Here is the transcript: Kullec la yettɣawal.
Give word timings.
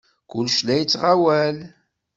Kullec 0.31 0.55
la 0.65 0.75
yettɣawal. 0.79 1.57